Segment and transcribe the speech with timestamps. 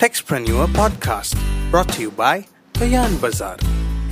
[0.00, 1.36] Techspreneur podcast
[1.70, 3.56] brought to you by Yarn Bazaar,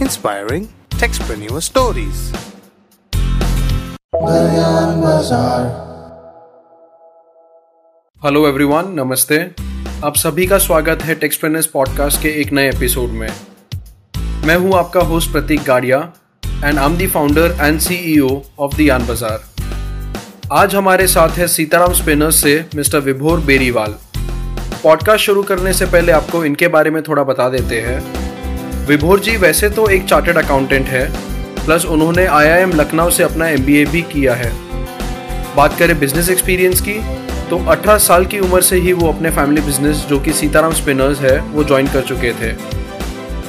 [0.00, 0.62] inspiring
[1.00, 2.20] Techspreneur stories.
[8.22, 9.38] Hello everyone नमस्ते।
[10.04, 13.28] आप सभी का स्वागत है टेक्सप्रेनर्स पॉडकास्ट के एक नए एपिसोड में।
[14.46, 15.98] मैं हूँ आपका host Prateek Gadia
[16.64, 19.44] and I am the founder and CEO of the yarn Bazaar
[20.52, 23.94] आज हमारे साथ है सीताराम स्पिनर्स से मिस्टर विभोर बेरीवाल
[24.84, 29.36] पॉडकास्ट शुरू करने से पहले आपको इनके बारे में थोड़ा बता देते हैं। विभोर जी,
[29.36, 31.06] वैसे तो एक चार्टर्ड अकाउंटेंट है
[31.64, 34.52] प्लस उन्होंने आईआईएम लखनऊ से अपना एमबीए भी किया है।
[35.56, 36.98] बात करें बिज़नेस एक्सपीरियंस की
[37.50, 41.20] तो 18 साल की उम्र से ही वो अपने फैमिली बिज़नेस जो कि सीताराम स्पिनर्स
[41.20, 42.54] है, वो ज्वाइन कर चुके थे।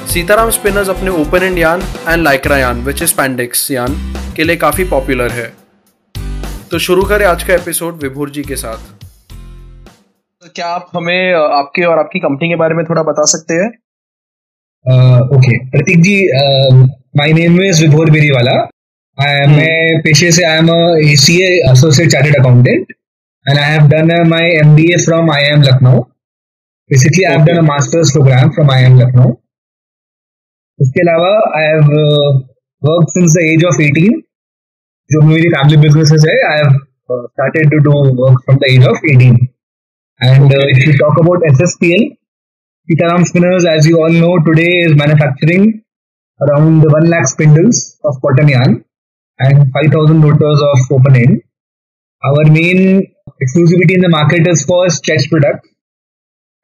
[0.06, 4.02] सीताराम स्पिनर्स अपने open end yarn and Lycra yarn which is पैंडिक्स यान
[4.36, 5.52] के लिए काफ़ी पॉपुलर है।
[6.70, 8.95] तो शुरू करें आज का एपिसोड विभोर जी के साथ।
[10.54, 13.68] क्या आप हमें आपके और आपकी कंपनी के बारे में थोड़ा बता सकते हैं?
[15.36, 16.16] Okay Prateek ji
[17.20, 18.56] my name is Vibhor Beriwala
[19.18, 20.70] मैं पेशे से I am
[21.10, 21.36] a C
[21.70, 22.92] associate chartered accountant
[23.46, 26.10] I have done uh, my MBA from IIM Lucknow.
[26.90, 29.28] Basically, I have done a master's program from IIM Lucknow.
[30.78, 31.92] उसके अलावा I have
[32.82, 34.18] work since the age of 18
[35.10, 36.74] जो मेरी family businesses है I have
[37.10, 39.36] started to do work from the age of 18
[40.20, 42.16] and uh, if you talk about SSPL
[42.88, 45.82] Sitaram Spinners as you all know today is manufacturing
[46.40, 48.84] around 1 lakh spindles of cotton yarn
[49.38, 51.42] and 5000 rotors of open end.
[52.24, 53.02] Our main
[53.42, 55.68] exclusivity in the market is for stretch products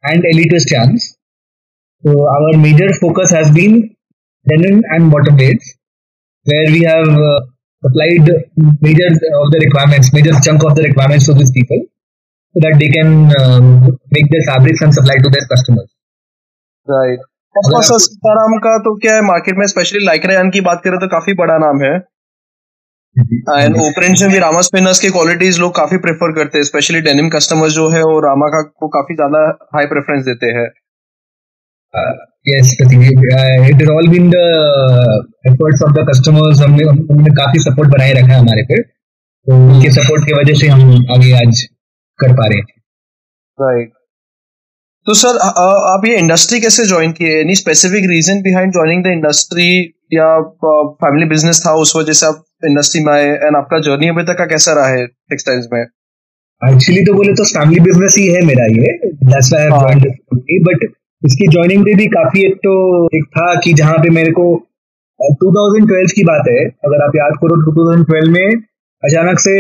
[0.05, 1.17] and elitist yarns.
[2.05, 3.95] So our major focus has been
[4.49, 5.75] denim and bottom blades,
[6.45, 7.41] where we have uh,
[7.85, 8.31] supplied
[8.81, 9.09] major
[9.43, 11.79] of the requirements, major chunk of the requirements to these people,
[12.55, 13.67] so that they can um,
[14.11, 15.91] make their fabrics and supply to their customers.
[16.89, 17.29] Right.
[17.55, 21.57] Sitaram का तो क्या है market में specially Lycra की बात करें तो काफ़ी बड़ा
[21.59, 21.93] नाम है
[23.17, 27.29] एंड ओपरेंट में भी रामा स्पिनर्स के क्वालिटीज लोग काफ़ी प्रेफर करते हैं स्पेशली डेनिम
[27.31, 29.43] कस्टमर्स जो है वो रामा का को काफ़ी ज़्यादा
[29.75, 30.67] हाई प्रेफरेंस देते हैं
[32.49, 34.41] yes it is all been the
[35.47, 39.91] efforts of the customers हमने हमने काफ़ी सपोर्ट बनाए रखा है हमारे पे तो उनके
[39.93, 41.67] सपोर्ट की वजह से हम आगे आज
[42.23, 42.81] कर पा रहे हैं।
[43.59, 43.91] राइट
[45.07, 47.41] तो सर आप ये इंडस्ट्री कैसे ज्वाइन किए?
[47.41, 49.71] Any specific reason behind joining the industry
[50.13, 50.27] या
[50.99, 53.27] फैमिली बिज़नेस था उस वजह से आप इंडस्ट्री में आए?
[53.27, 55.81] एंड आपका जर्नी अभी तक का कैसा रहा है टेक्सटाइल्स में?
[56.63, 60.85] एक्चुअली तो बोले तो फैमिली बिज़नेस ही है मेरा ये। That's why I joined but
[61.23, 62.75] इसकी ज्वाइनिंग पे भी काफ़ी एक तो
[63.17, 64.45] एक था कि जहाँ पे मेरे को
[65.41, 68.63] 2012 की बात है। अगर आप याद करो 2012 में
[69.03, 69.55] अचानक से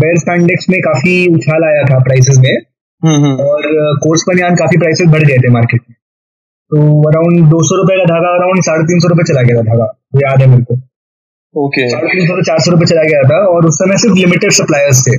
[0.00, 2.54] बेयर स्टैंडेक्स में काफ़ी उछाल आया था प्राइसेस में।
[3.02, 3.66] हम्म, हम्म। और
[4.02, 5.94] कोर्स पर काफ़ी प्राइसेस बढ़ गए थे मार्केट में।
[6.70, 6.78] तो
[7.08, 9.88] अराउंड दो सौ रुपए का धागा अराउंड साढ़े तीन सौ रुपए चला गया था धागा।
[10.20, 10.74] याद है मेरे को।
[11.54, 14.52] ओके साढ़े तीन सौ चार सौ रुपए चला गया था और उस समय सिर्फ़ लिमिटेड
[14.52, 15.16] सप्लायर्स थे।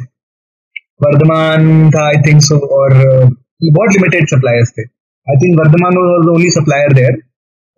[1.05, 4.83] वर्धमान था आई थिंक सो और बहुत लिमिटेड सप्लायर्स थे।
[5.27, 7.21] I think Vardhman was only supplier there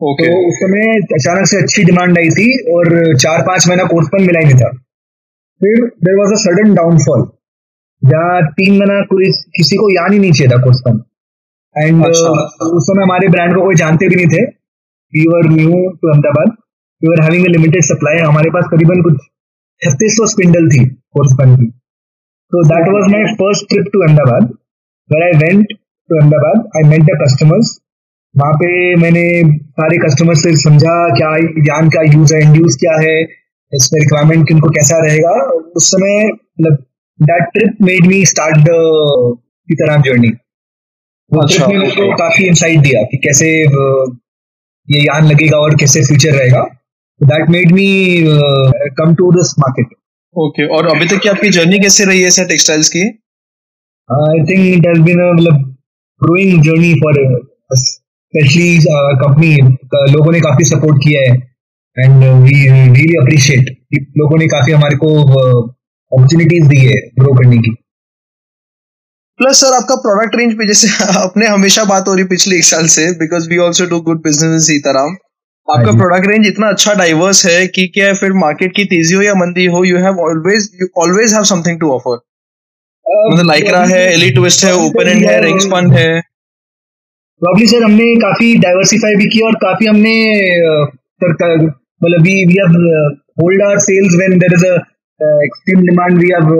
[0.01, 2.87] okay उस समय अचानक से अच्छी डिमांड आई थी और
[3.17, 4.71] चार पाँच महीना कोर्स पर मिला ही नहीं था।
[5.61, 7.21] फिर there was a sudden downfall
[8.01, 8.95] जहाँ तीन महीना
[9.57, 10.97] किसी को याद ही नहीं चाहिए था कोर्स पर
[11.75, 14.43] एंड अच्छा। uh, उस समय हमारे ब्रांड को कोई जानते भी नहीं थे।
[15.13, 16.51] We were new to Ahmedabad
[17.01, 19.23] we were having a limited supply हमारे पास करीबन कुछ
[19.81, 20.83] छत्तीस सौ स्पिंडल थी
[21.17, 21.67] कोर्सपन की।
[22.51, 24.51] तो that was my first trip to Ahmedabad
[25.09, 27.73] where I went to Ahmedabad I met the customers
[28.35, 28.69] वहाँ पे
[29.01, 29.25] मैंने
[29.79, 31.33] सारे कस्टमर्स से समझा क्या
[31.63, 33.17] ज्ञान का यूज़ है इंड्यूस क्या है।
[33.71, 35.31] इसमें रिक्वायरमेंट किनको कैसा रहेगा
[35.77, 36.83] उस समय मतलब
[37.19, 38.75] that trip made me start the
[39.69, 40.31] Sitaram journey
[41.31, 43.47] अच्छा तो काफ़ी इंसाइट दिया कि कैसे
[44.87, 46.61] ये यान लगेगा और कैसे फ्यूचर रहेगा।
[47.21, 47.87] That made me
[48.97, 49.95] come to this market
[50.35, 53.01] okay और अभी तक की आपकी जर्नी कैसे रही है सर टेक्सटाइल्स की?
[54.09, 55.63] I think it has been मतलब
[56.21, 57.19] growing journey for
[57.75, 58.77] specially
[59.23, 59.51] company
[60.13, 61.37] लोगों ने काफ़ी सपोर्ट किया है।
[61.97, 63.69] एंड वी रियली अप्रिशिएट
[64.17, 67.71] लोगों ने काफ़ी हमारे को अपॉर्चुनिटीज़ uh, दी है ग्रो करने की।
[69.39, 70.87] प्लस सर आपका प्रोडक्ट रेंज पे जैसे
[71.19, 74.51] अपने हमेशा बात हो रही पिछले एक साल से because we also do good business
[74.51, 75.15] in Sitaram
[75.67, 79.33] आपका प्रोडक्ट रेंज इतना अच्छा डाइवर्स है कि क्या फिर मार्केट की तेज़ी हो या
[79.35, 82.19] मंदी हो you have always you always have something to offer
[83.05, 86.21] मतलब लाइक्रा है एली ट्विस्ट है ओपन एंड है रिंगस्पन है
[87.41, 90.13] प्रॉब्ली सर हमने काफ़ी डाइवर्सिफाई भी किया और काफ़ी हमने
[92.05, 92.77] मतलब we we have
[93.41, 94.75] hold our sales when there is a
[95.45, 96.53] extreme demand we have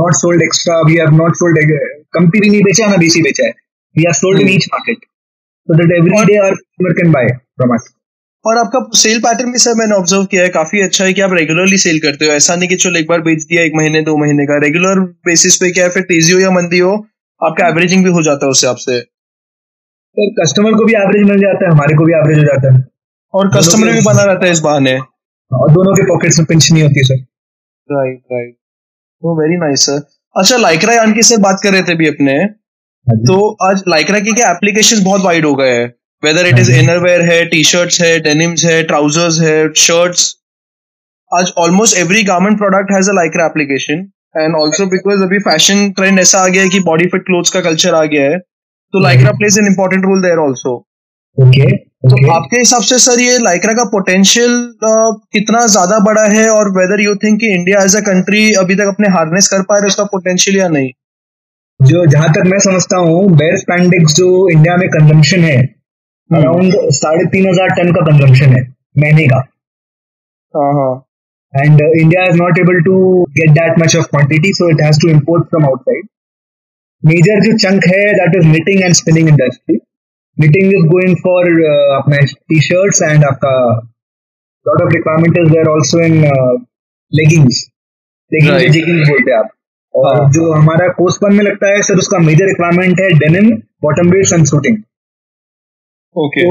[0.00, 1.78] not sold extra we have not sold
[2.14, 3.52] कमती भी नहीं बेचा ना बीसी बेचा है.
[3.96, 5.08] We are sold in each market
[5.68, 7.22] so that every day our customer can buy
[7.60, 7.82] from us.
[8.44, 10.48] और आपका सेल पैटर्न भी सर मैंने ऑब्ज़र्व किया है.
[10.48, 12.32] काफ़ी अच्छा है कि आप रेगुलरली सेल करते हो.
[12.32, 14.56] ऐसा नहीं कि चलो एक बार बेच दिया एक महीने दो महीने का.
[14.64, 15.90] रेगुलर बेसिस पे क्या है?
[15.90, 16.92] फिर तेज़ी हो या मंदी हो
[17.40, 18.98] आपका एवरेजिंग भी हो जाता है उससे आपसे.
[19.00, 22.80] सर कस्टमर को भी एवरेज मिल जाता है हमारे को भी एवरेज हो जाता है।
[23.34, 24.96] और कस्टमर भी बना रहता है इस बहाने।
[25.50, 27.20] और दोनों के पॉकेट्स में पिंच नहीं होती सर
[27.88, 28.56] राइट राइट
[29.22, 30.00] वो वेरी नाइस सर
[30.36, 34.18] अच्छा लाइक्रा यान की सर बात कर रहे थे भी अपने। हाँ तो आज लाइक्रा
[34.20, 35.86] के क्या एप्लीकेशन बहुत वाइड हो गए हैं?
[36.22, 40.34] वेदर इट इज़ इनरवेयर है टी शर्ट्स है डेनिम्स है ट्राउजर्स है शर्ट्स
[41.30, 44.06] आज almost every garment product has a Lycra application
[44.36, 47.60] and also because अभी फ़ैशन ट्रेंड ऐसा आ गया है कि बॉडी फिट क्लोथ्स का
[47.60, 50.76] कल्चर आ गया है तो Lycra plays an important role there also
[51.38, 54.54] okay तो आपके हिसाब से सर ये लाइक्रा का पोटेंशियल
[55.36, 58.92] कितना ज़्यादा बड़ा है और वेदर यू थिंक कि इंडिया एज अ कंट्री अभी तक
[58.92, 60.90] अपने हार्नेस कर पा रहे उसका पोटेंशियल या नहीं?
[61.80, 65.58] जो जहाँ तक मैं समझता हूँ बेयर स्पैंडिक्स जो इंडिया में कंजम्पशन है
[66.30, 68.62] अराउंड साढ़े तीन हज़ार टन का कंजम्पशन है
[68.96, 69.46] महीने का।
[70.54, 70.90] हाँ हाँ।
[71.52, 71.62] Uh,
[72.00, 72.96] India is not able to
[73.36, 76.04] get that much of quantity, so it has to import from outside.
[77.02, 79.78] Major जो चंक है that is knitting and spinning industry.
[80.40, 81.40] Knitting is going for
[81.70, 83.54] uh, अपने t-shirts and आपका
[84.66, 86.52] lot of requirement is there also in uh,
[87.12, 87.58] leggings.
[88.32, 88.72] leggings Right.
[88.76, 89.48] jeggings बोलते हैं आप
[89.94, 90.30] और हाँ.
[90.32, 93.50] जो हमारा कोस्पन में लगता है सर उसका मेजर रिक्वायरमेंट है denim
[93.82, 94.76] bottom base and suiting
[96.16, 96.44] okay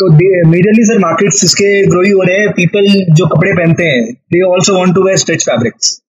[0.00, 0.10] तो
[0.48, 2.86] मेजरली सर मार्केट्स इसके ग्रो ही हो रहे हैं पीपल
[3.20, 6.02] जो कपड़े पहनते हैं they also want to wear stretch fabrics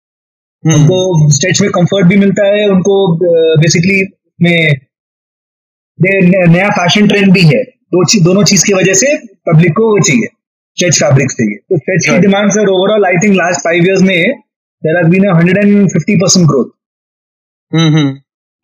[0.64, 2.96] उनको स्ट्रेच में कंफर्ट भी मिलता है उनको
[3.60, 4.00] बेसिकली
[4.42, 4.87] में दे-
[6.02, 7.62] नया फ़ैशन ट्रेंड भी है।
[7.94, 9.16] दो चीज़ दोनों चीज़ की वजह से
[9.50, 10.28] पब्लिक को वो चाहिए
[10.76, 14.16] स्ट्रेच फैब्रिक्स चाहिए। तो स्ट्रेच की demand sir overall I think last five years में
[14.82, 16.72] there has been hundred and fifty percent growth
[17.72, 18.08] hmm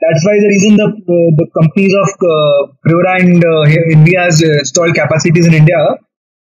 [0.03, 0.87] That's why the reason the
[1.17, 5.79] uh, the companies of uh, Priora and uh, here uh, installed capacities in India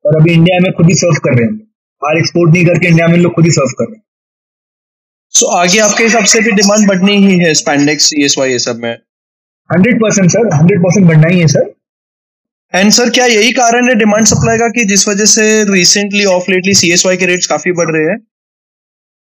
[0.05, 1.56] और अभी India में खुद ही सर्व कर रहे हैं
[2.03, 4.03] बाहर export नहीं करके इंडिया में लोग खुद ही सर्व कर रहे हैं।
[5.35, 8.97] सो so, आगे आपके हिसाब से भी डिमांड बढ़नी ही है स्पैंडेक्स ये सब में?
[9.72, 11.70] Hundred percent sir hundred percent बढ़ना ही है सर।
[12.72, 16.50] एंड सर क्या यही कारण है डिमांड सप्लाई का कि जिस वजह से रिसेंटली ऑफ़
[16.50, 18.16] लेटली सीएसवाई के रेट्स काफ़ी बढ़ रहे हैं?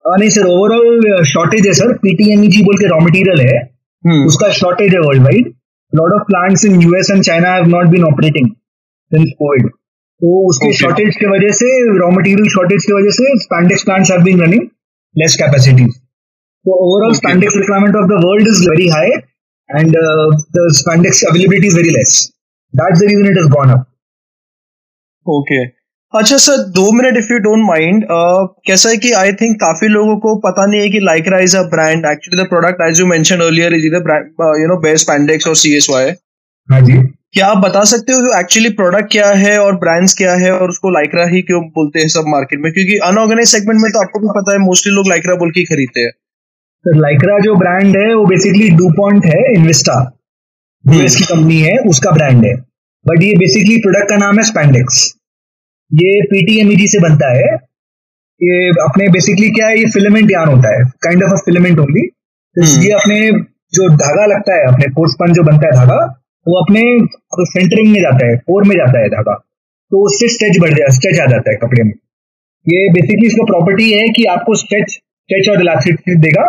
[0.05, 3.59] uh, नहीं सर ओवरऑल शॉर्टेज है सर। पीटीएमईजी बोल के रॉ मटेरियल है।
[4.05, 5.53] हम्म। उसका शॉर्टेज है world wide
[5.93, 10.67] lot of plants in US and China have not been operating since Covid तो उसके
[10.67, 10.79] Okay.
[10.81, 11.69] शॉर्टेज की वजह से
[11.99, 14.63] रॉ मटेरियल शॉर्टेज की वजह से spandex plants have been running
[15.15, 17.15] less capacities तो overall.
[17.15, 19.11] Spandex requirement of the world is very high
[19.73, 19.97] and
[20.57, 22.19] the spandex availability is very less
[22.75, 23.87] that's the reason it has gone up
[25.27, 25.65] okay
[26.13, 28.05] अच्छा sir दो minute if you don't mind
[28.67, 31.63] कैसा है कि I think काफ़ी लोगों को पता नहीं है कि Lycra is a
[31.71, 34.11] brand actually the product as you mention earlier is इधर
[34.61, 36.11] यू नो बेस्ट स्पैंडेक्स और सीएसवाई
[36.69, 36.99] हाँ जी।
[37.35, 40.91] क्या आप बता सकते हो एक्चुअली प्रोडक्ट क्या है और ब्रांड्स क्या है और उसको
[40.91, 42.73] लाइक्रा ही क्यों बोलते हैं सब मार्केट में?
[42.73, 46.01] क्योंकि अनऑर्गेनाइज सेगमेंट में तो आपको भी पता है मोस्टली लोग लाइक्रा बोल के खरीदते
[46.01, 46.11] हैं।
[46.85, 49.97] सर लाइक्रा जो ब्रांड है वो बेसिकली डू पॉइंट है इन्वेस्टा
[50.85, 52.55] यूएस की कंपनी है उसका ब्रांड है.
[53.05, 55.03] बट ये बेसिकली प्रोडक्ट का नाम है स्पैंडेक्स
[55.91, 57.53] ये पीटीएमईजी से बनता है.
[58.41, 60.85] ये अपने बेसिकली क्या है ये फिलामेंट यान होता है.
[61.05, 62.03] Kind of a filament only.
[62.87, 63.21] ये अपने
[63.73, 66.01] जो धागा लगता है अपने कोर्सपन जो बनता है धागा
[66.47, 66.83] वो अपने
[67.51, 69.35] सेंटरिंग में जाता है कोर में जाता है धागा.
[69.35, 71.95] तो उससे स्ट्रेच बढ़ जाए स्ट्रेच आ जाता है कपड़े में.
[72.67, 76.45] ये बेसिकली इसका प्रॉपर्टी है कि आपको स्ट्रेच स्ट्रेच और इलास्टिसिटी देगा.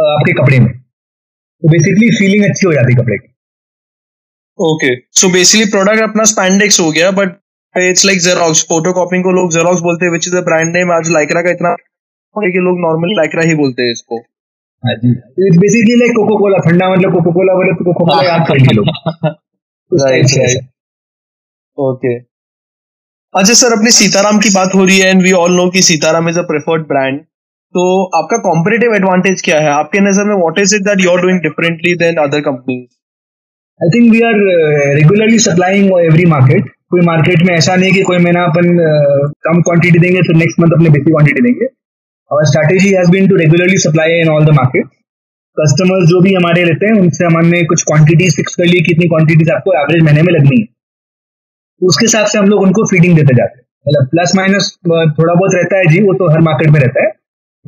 [0.00, 3.28] आपके कपड़े में। तो बेसिकली फीलिंग अच्छी हो जाती है कपड़े की।
[4.58, 7.36] ओके सो बेसिकली प्रोडक्ट अपना स्पैंडेक्स हो गया but
[7.74, 10.92] it's like Xerox photo copying को लोग जेरोक्स बोलते हैं which is the brand name
[10.92, 11.76] आज लाइक्रा का इतना
[12.36, 14.18] है कि लोग नॉर्मली लाइक्रा ही बोलते हैं इसको।
[14.84, 15.10] हाँ जी।
[15.46, 18.58] It's basically like Coca Cola ठंडा मतलब कोको कोला बोले तो कोको कोला याद कर
[20.28, 20.64] से है right.
[21.78, 22.14] ओके
[23.34, 26.28] अच्छा सर अपनी सीताराम की बात हो रही है एंड वी ऑल नो कि Sitaram
[26.28, 27.20] is a preferred brand
[27.74, 27.82] तो
[28.18, 29.70] आपका कॉम्पिटेटिव एडवांटेज क्या है?
[29.70, 32.86] आपके नज़र में what is it that you are doing differently than other companies
[33.80, 34.38] I think we are
[34.96, 39.60] regularly supplying every market कोई मार्केट में ऐसा नहीं कि कोई महीना अपन uh, कम
[39.62, 41.66] क्वांटिटी देंगे फिर नेक्स्ट मंथ अपने बेसिक क्वांटिटी देंगे।
[42.30, 44.86] और strategy has been to regularly supply in all the market
[45.56, 49.50] customers जो भी हमारे रहते हैं उनसे हमने कुछ क्वांटिटीज फिक्स कर ली कितनी क्वांटिटीज
[49.50, 50.66] आपको एवरेज महीने में लगनी है।
[51.80, 55.54] उसके हिसाब से हम लोग उनको फीडिंग देते जाते हैं। मतलब प्लस माइनस थोड़ा बहुत
[55.54, 57.10] रहता है जी वो तो हर मार्केट में रहता है।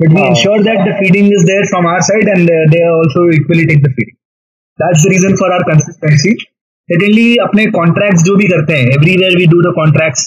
[0.01, 3.29] बट वी हाँ। Ensure that the feeding is there from our side and they also
[3.33, 4.17] equally take the feeding
[4.79, 6.35] that's the reason for our consistency
[6.89, 10.23] secondly अपने कॉन्ट्रैक्ट्स जो भी करते हैं everywhere we do the contracts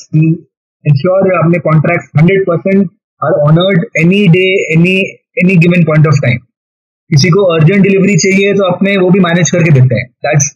[0.84, 2.84] ensure अपने contracts hundred percent
[3.20, 4.96] are honoured any day any
[5.42, 6.38] any given point of time
[7.10, 10.46] किसी को urgent delivery चाहिए तो अपने वो भी मैनेज करके देते हैं। दैट्स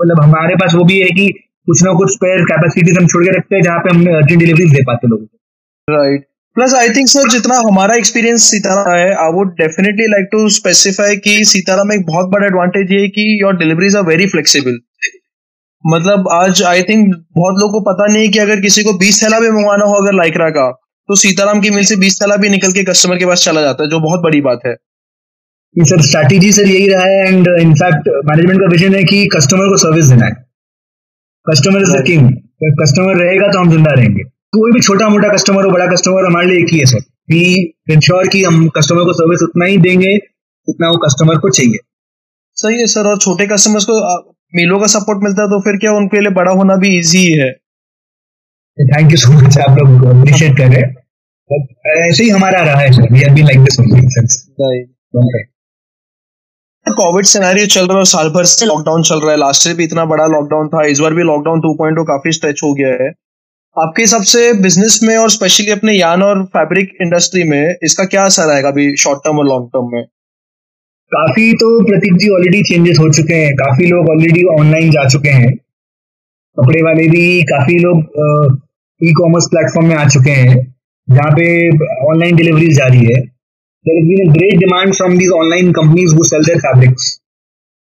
[0.00, 1.28] मतलब हमारे पास वो भी है कि
[1.68, 4.74] कुछ ना कुछ स्पेयर कैपेसिटीज हम छोड़ के रखते हैं जहाँ पे हम अर्जेंट डिलीवरीज
[4.74, 6.26] दे पाते लोगों को। Right
[6.58, 11.16] plus I think sir जितना हमारा एक्सपीरियंस सीताराम है I would definitely like to specify
[11.26, 14.78] कि सीताराम में एक बहुत बड़ा एडवांटेज ये है कि your deliveries are very flexible
[15.84, 17.04] मतलब आज आई थिंक
[17.36, 20.00] बहुत लोगों को पता नहीं है कि अगर किसी को बीस थैला भी मंगवाना हो
[20.02, 20.64] अगर लाइकरा का
[21.08, 23.84] तो सीताराम की मिल से बीस थैला भी निकल के कस्टमर के पास चला जाता
[23.84, 24.74] है जो बहुत बड़ी बात है।
[25.76, 29.78] सर स्ट्रैटेजी सर यही रहा है एंड इनफैक्ट मैनेजमेंट का विजन है कि कस्टमर को
[29.84, 30.32] सर्विस देना है।
[31.46, 32.28] Customer is the king
[32.82, 36.46] customer रहेगा तो हम ज़िंदा रहेंगे। कोई भी छोटा मोटा कस्टमर हो बड़ा कस्टमर हमारे
[36.46, 37.00] लिए एक ही है सर
[37.30, 37.40] वी
[37.92, 41.78] इंश्योर कि हम कस्टमर को सर्विस उतना ही देंगे जितना वो कस्टमर को चाहिए।
[42.56, 43.96] सही है सर और छोटे कस्टमर्स को
[44.52, 47.50] मीलो का सपोर्ट मिलता है तो फिर क्या उनके लिए बड़ा होना भी इजी है?
[48.78, 52.90] थैंक यू सो मच आप लोग अप्रिशिएट कर रहे हैं। ऐसे ही हमारा रहा है
[52.92, 55.44] sir we have been like this only
[56.86, 59.84] Covid scenario चल रहा है साल भर से लॉकडाउन चल रहा है। लास्ट ईयर भी
[59.84, 63.08] इतना बड़ा लॉकडाउन था इस बार भी लॉकडाउन 2.0 काफ़ी स्ट्रेच हो गया है।
[63.78, 68.24] आपके हिसाब से बिज़नेस में और स्पेशली अपने यान और फैब्रिक इंडस्ट्री में इसका क्या
[68.24, 70.04] असर आएगा अभी शॉर्ट टर्म और लॉन्ग टर्म में?
[71.12, 75.36] काफ़ी तो प्रतीक जी ऑलरेडी चेंजेस हो चुके हैं। काफ़ी लोग ऑलरेडी ऑनलाइन जा चुके
[75.36, 75.52] हैं।
[76.56, 78.58] कपड़े वाले भी काफ़ी लोग
[79.00, 80.56] ई कॉमर्स प्लेटफॉर्म में आ चुके हैं,
[81.08, 81.46] जहाँ पे
[82.08, 83.20] ऑनलाइन डिलीवरी है।
[83.86, 87.10] There is been great demand from these online companies वो सेल देयर फैब्रिक्स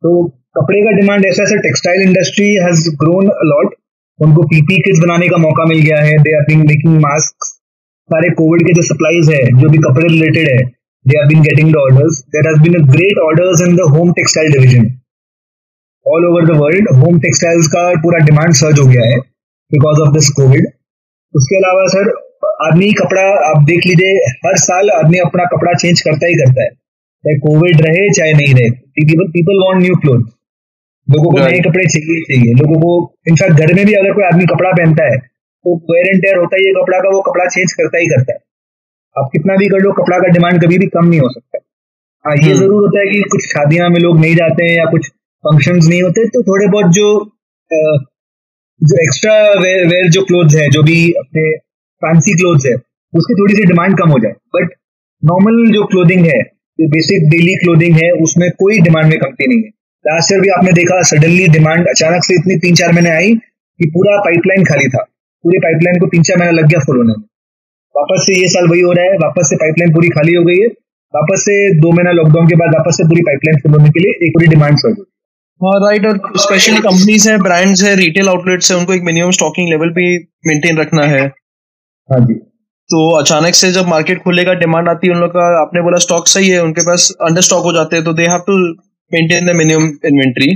[0.04, 0.12] तो
[0.58, 3.75] कपड़े का डिमांड ऐसा ऐसा textile industry has grown a lot
[4.20, 7.46] उनको पीपी किट्स बनाने का मौका मिल गया है। They are been making mask
[8.10, 10.64] सारे कोविड के जो सप्लाईज है, जो भी कपड़े रिलेटेड है
[11.06, 14.12] they are been getting the orders there has been a great orders in the home
[14.14, 14.86] textile division
[16.06, 19.20] all over the world home textiles का पूरा डिमांड सर्ज हो गया है
[19.72, 20.68] बिकॉज़ ऑफ़ दिस कोविड
[21.34, 22.10] उसके अलावा सर,
[22.66, 24.12] आदमी कपड़ा, आप देख लीजिए,
[24.46, 28.54] हर साल आदमी अपना कपड़ा चेंज करता ही करता है। चाहे कोविड रहे, चाहे नहीं
[28.54, 28.70] रहे।
[29.28, 30.22] पीपल वॉन्ट न्यू क्लोथ
[31.08, 32.92] लोगों को नए कपड़े चाहिए चाहिए। लोगों को
[33.30, 36.58] इनफैक्ट घर में भी अगर कोई आदमी कपड़ा पहनता है तो वेयर एंड टेयर होता
[36.58, 38.40] ही है कपड़ा का वो कपड़ा चेंज करता ही करता है।
[39.16, 41.60] आप कितना भी कर लो कपड़ा का डिमांड कभी भी कम नहीं हो सकता।
[42.26, 44.86] हाँ ये हम्म। ज़रूर होता है कि कुछ शादियाँ में लोग नहीं जाते हैं या
[44.92, 45.08] कुछ
[45.44, 47.08] फ़ंक्शन नहीं होते तो थोड़े बहुत जो
[48.82, 51.44] जो एक्स्ट्रा वेयर वेयर जो क्लोथ है जो भी अपने
[52.02, 52.74] फैंसी क्लोथ है
[53.14, 54.74] उसकी थोड़ी सी डिमांड कम हो जाए। बट
[55.24, 56.40] नॉर्मल जो क्लोथिंग है
[56.80, 59.70] जो बेसिक डेली क्लोथिंग है उसमें कोई डिमांड में कमती नहीं है।
[60.06, 63.90] लास्ट ईयर भी आपने देखा सडनली डिमांड अचानक से इतनी तीन चार महीने आई कि
[63.90, 65.02] पूरा पाइपलाइन खाली था।
[65.44, 67.24] पूरी पाइपलाइन को तीन चार महीना लग गया फुल होने में।
[67.96, 70.60] वापस से ये साल वही हो रहा है वापस से पाइपलाइन पूरी खाली हो गई
[70.60, 70.68] है।
[71.14, 74.26] वापस से दो महीना लॉकडाउन के बाद वापस से पूरी पाइपलाइन फुल होने के लिए
[74.28, 75.12] एक पूरी डिमांड सर्ज होगी
[75.62, 79.70] हाँ राइट और स्पेशली कंपनीज़ है ब्रांड्स है रिटेल आउटलेट्स है उनको एक मिनिमम स्टॉकिंग
[79.70, 80.08] लेवल भी
[80.48, 81.22] मेंटेन रखना है।
[82.10, 82.34] हाँ जी।
[82.90, 86.28] तो अचानक से जब मार्केट खुलेगा डिमांड आती है उन लोग का आपने बोला स्टॉक
[86.28, 88.58] सही है उनके पास अंडर स्टॉक हो जाते हैं तो they have to
[89.12, 90.48] maintain the minimum inventory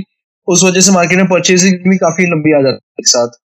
[0.48, 3.38] उस वजह से मार्केट में परचेसिंग भी काफ़ी लंबी आ जाती है एक साथ।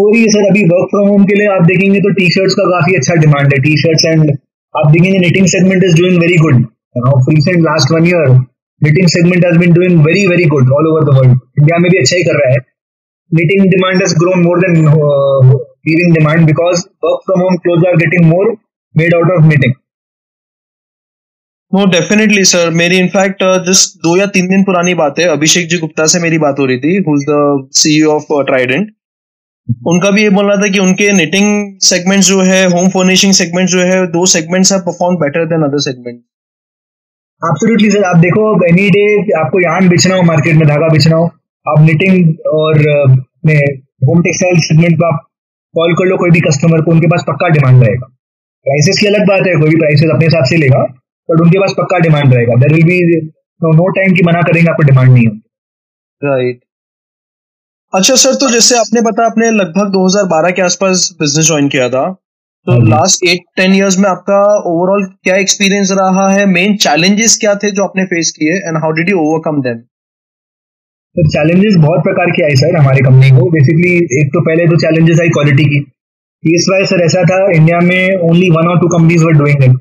[0.00, 2.64] और है सर अभी वर्क फ्रॉम होम के लिए आप देखेंगे तो टी शर्ट्स का
[2.70, 4.30] काफ़ी अच्छा डिमांड है। टी शर्ट्स एंड
[4.74, 6.66] आप देखेंगे knitting segment is doing very good
[7.30, 8.28] recent last one year
[8.80, 11.98] knitting segment has been doing very very good all over the world India में भी
[11.98, 12.60] अच्छा ही कर रहा है।
[13.30, 15.52] Demand has grown more than uh,
[15.86, 18.48] weaving demand because work from home clothes are getting more
[18.94, 19.72] made out of knitting.
[21.72, 25.68] No definitely sir मेरी in fact जिस uh, दो या तीन दिन पुरानी बात है। अभिषेक
[25.68, 27.36] जी गुप्ता से मेरी बात हो रही थी who is the
[27.74, 28.90] CEO of Trident
[29.88, 31.48] उनका भी ये बोलना था कि उनके निटिंग
[31.82, 35.84] सेगमेंट जो है होम फर्निशिंग सेगमेंट जो है दो segments have perform better than other
[35.88, 36.16] segment
[37.42, 39.08] absolutely sir आप देखो एनी डे
[39.40, 41.26] आपको यान बेचना हो मार्केट में धागा बेचना हो
[41.66, 42.16] आप निटिंग
[42.54, 42.86] और
[44.08, 45.28] होम टेक्सटाइल सेगमेंट को आप
[45.74, 48.06] कॉल कर लो कोई भी कस्टमर को उनके पास पक्का डिमांड रहेगा।
[48.66, 50.82] प्राइसेस की अलग बात है कोई भी प्राइसेस अपने हिसाब से लेगा।
[51.28, 52.98] बट उनके पास पक्का डिमांड रहेगा। There will be
[53.60, 55.40] no time की मना करेंगे आपको डिमांड नहीं होगी।
[56.22, 56.60] राइट
[57.92, 62.04] अच्छा सर तो जैसे आपने बताया आपने लगभग 2012 के आसपास बिज़नेस ज्वाइन किया था।
[62.66, 64.38] तो लास्ट एट टेन इयर्स में आपका
[64.70, 66.46] ओवरऑल क्या एक्सपीरियंस रहा है?
[66.48, 68.54] मेन चैलेंजेस क्या थे जो आपने फेस किए?
[68.58, 69.78] And how did you overcome them
[71.16, 74.76] तो चैलेंजेस बहुत प्रकार के आए सर हमारी कंपनी को। बेसिकली एक तो पहले तो
[74.82, 75.80] चैलेंजेस आई क्वालिटी की।
[76.42, 79.76] इस वाइज सर ऐसा था इंडिया में ओनली वन और two companies were doing it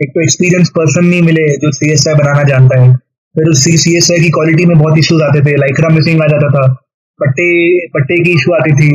[0.00, 2.88] एक तो एक्सपीरियंस पर्सन नहीं मिले जो सी एस आई बनाना जानता है।
[3.34, 6.26] फिर उस सी एस आई की क्वालिटी में बहुत इश्यूज़ आते थे लाइकरा मिसिंग आ
[6.26, 6.64] जाता था।
[7.20, 7.46] पट्टे
[7.88, 8.88] पट्टे की इशू आती थी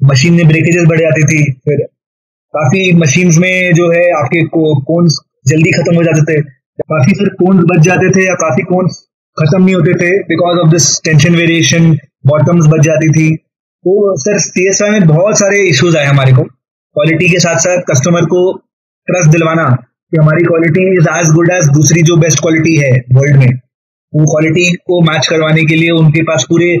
[0.00, 1.82] मशीन में ब्रेकेजेस बढ़ जाती थी, फिर
[2.54, 6.40] काफ़ी मशीन में जो है आपके कोन्स जल्दी खत्म हो जाते थे।
[6.84, 8.98] काफ़ी फिर कोन्स बच जाते थे या काफ़ी कोन्स
[9.36, 11.90] खत्म नहीं होते थे because of this tension variation
[12.26, 16.32] bottoms बच जाती थी। तो सर सी एस आई में बहुत सारे इश्यूज़ आए हमारे
[16.32, 18.40] को। क्वालिटी के साथ साथ कस्टमर को
[19.08, 19.66] ट्रस्ट दिलवाना
[20.12, 23.52] कि हमारी quality is as good as दूसरी जो बेस्ट क्वालिटी है वर्ल्ड में।
[24.12, 26.76] वो क्वालिटी को मैच करवाने के लिए उनके पास पूरे,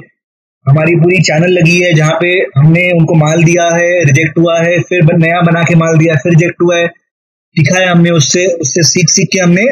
[0.66, 4.78] हमारी पूरी चैनल लगी है जहाँ पे हमने उनको माल दिया है रिजेक्ट हुआ है,
[4.80, 8.82] फिर नया बना के माल दिया, फिर रिजेक्ट हुआ है। सीखा है हमने उससे उससे
[8.82, 9.62] सीख सीख के हमने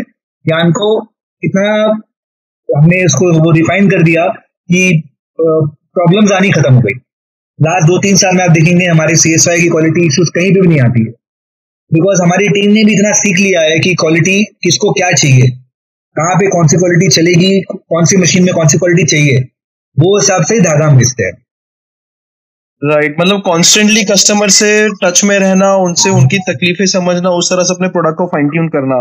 [0.44, 0.90] ज्ञान को
[1.42, 1.70] इतना,
[2.68, 4.26] हमने उसको वो रिफाइन कर दिया
[4.68, 5.02] कि
[5.38, 6.94] प्रॉब्लम्स आनी खत्म हो गई।
[7.58, 10.68] लास्ट दो तीन साल में आप देखेंगे हमारे सी की क्वालिटी इश्यूज़ कहीं पे भी
[10.68, 11.12] नहीं आती है।
[11.92, 15.50] बिकॉज़ हमारी टीम ने भी इतना सीख लिया है कि क्वालिटी किसको क्या चाहिए?
[16.16, 17.62] कहाँ पे कौन सी क्वालिटी चलेगी?
[17.62, 19.38] कौन सी मशीन में कौन सी क्वालिटी चाहिए?
[19.98, 21.32] वो हिसाब से धागा हम बेचते हैं।
[22.84, 23.20] Right right.
[23.20, 27.88] मतलब कॉन्स्टेंटली कस्टमर से टच में रहना उनसे उनकी तकलीफें समझना उस तरह से अपने
[27.88, 28.96] प्रोडक्ट को फाइन ट्यून करना।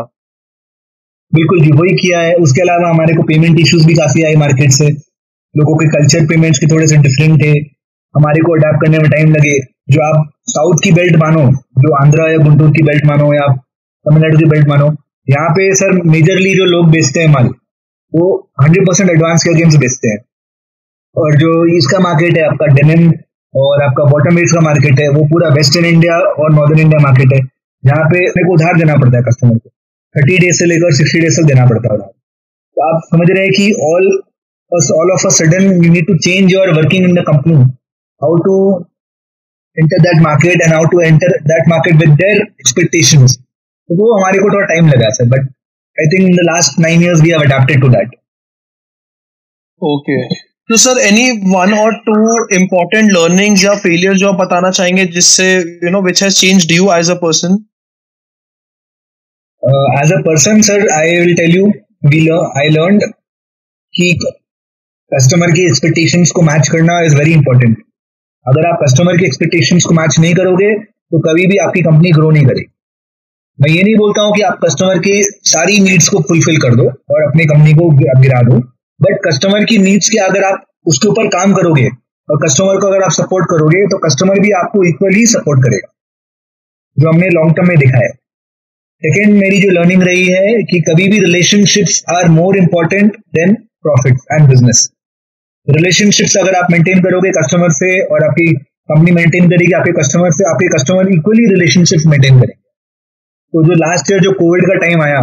[1.33, 4.71] बिल्कुल जी वही किया है। उसके अलावा हमारे को पेमेंट इश्यूज़ भी काफ़ी आए मार्केट
[4.71, 4.89] से।
[5.57, 7.72] लोगों के कल्चर पेमेंट्स के थोड़े से डिफरेंट थे।
[8.15, 11.46] हमारे को अडेप्ट करने में टाइम लगे। जो आप साउथ की बेल्ट मानो,
[11.77, 13.48] जो आंध्रा या गुंटूर की बेल्ट मानो, या
[14.05, 14.96] तमिलनाडु की बेल्ट मानो,
[15.29, 17.48] यहाँ पे सर मेजरली जो लोग बेचते हैं माल,
[18.13, 20.17] वो हंड्रेड परसेंट एडवांस के गेम्स बेचते हैं।
[21.15, 23.12] और जो इसका मार्केट है, आपका डेनिम
[23.55, 27.34] और आपका बॉटम वेट्स का मार्केट है, वो पूरा वेस्टर्न इंडिया और नॉर्दर्न इंडिया मार्केट
[27.34, 27.39] है।
[27.84, 29.70] जहाँ पे मेरे को उधार देना पड़ता है कस्टमर को।
[30.15, 33.43] थर्टी डेज़ से लेकर सिक्सटी डेज़ तक देना पड़ता है उधार। तो आप समझ रहे
[33.43, 34.12] हैं कि all
[34.72, 37.55] all of a sudden you need to change your working in the company
[38.23, 38.57] how to
[39.77, 43.37] enter that market and how to enter that market with their expectations.
[43.89, 45.47] तो वो हमारे को थोड़ा टाइम लगा sir but
[45.97, 48.15] I think in the last nine years we have adapted to that
[49.81, 50.17] okay
[50.69, 52.15] तो sir any one और two
[52.55, 56.91] important learning या failure जो आप बताना चाहेंगे जिससे you know which has changed you
[56.93, 57.57] as a person
[60.03, 61.65] as a person sir I will tell you
[62.13, 62.27] we
[62.59, 62.99] I learn
[63.93, 64.13] कि
[65.11, 67.83] customer की एक्सपेक्टेशंस को मैच करना इज़ वेरी इंपॉर्टेंट
[68.45, 72.29] अगर आप कस्टमर की एक्सपेक्टेशंस को मैच नहीं करोगे तो कभी भी आपकी कंपनी ग्रो
[72.31, 72.69] नहीं करेगी।
[73.59, 75.13] मैं ये नहीं बोलता हूँ कि आप कस्टमर की
[75.47, 77.89] सारी नीड्स को फुलफिल कर दो और अपनी कंपनी को
[78.21, 78.57] गिरा दो।
[79.00, 81.88] बट कस्टमर की नीड्स के अगर आप उसके ऊपर काम करोगे
[82.29, 85.88] और कस्टमर को अगर आप सपोर्ट करोगे तो कस्टमर भी आपको इक्वली सपोर्ट करेगा,
[86.97, 88.10] जो हमने लॉन्ग टर्म में देखा है।
[89.01, 94.17] सेकेंड मेरी जो लर्निंग रही है कि कभी भी relationships are more important than profit
[94.32, 94.89] and business
[95.69, 98.54] relationships अगर आप मेंटेन करोगे कस्टमर से और आपकी
[98.91, 102.62] कंपनी मेंटेन करेगी, आपके कस्टमर से, आपके कस्टमर इक्वली रिलेशनशिप मेंटेन करेंगे।
[103.54, 105.19] तो जो लास्ट ईयर जो कोविड का टाइम आया,